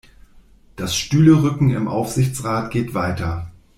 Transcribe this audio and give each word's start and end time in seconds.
Das 0.77 0.95
Stühlerücken 0.95 1.69
im 1.69 1.87
Aufsichtsrat 1.87 2.71
geht 2.71 2.95
weiter. 2.95 3.51